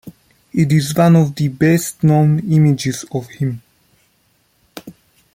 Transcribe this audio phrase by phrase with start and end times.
[0.51, 3.61] It is one of the best known images of him.